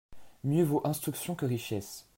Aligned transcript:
Mieux 0.43 0.63
vaut 0.63 0.81
instruction 0.83 1.35
que 1.35 1.45
richesse. 1.45 2.07